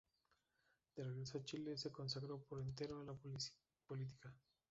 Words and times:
De 0.95 1.03
regresó 1.03 1.37
a 1.37 1.43
Chile, 1.43 1.77
se 1.77 1.91
consagró 1.91 2.41
por 2.41 2.59
entero 2.59 2.99
a 2.99 3.03
la 3.05 3.13
política. 3.13 4.33